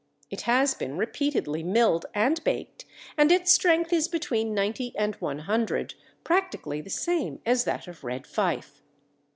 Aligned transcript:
It 0.31 0.41
has 0.49 0.73
been 0.73 0.97
repeatedly 0.97 1.61
milled 1.61 2.07
and 2.15 2.43
baked, 2.43 2.85
and 3.19 3.31
its 3.31 3.53
strength 3.53 3.93
is 3.93 4.07
between 4.07 4.55
90 4.55 4.95
and 4.97 5.13
100, 5.17 5.93
practically 6.23 6.81
the 6.81 6.89
same 6.89 7.39
as 7.45 7.65
that 7.65 7.87
of 7.87 8.03
Red 8.03 8.25
Fife. 8.25 8.81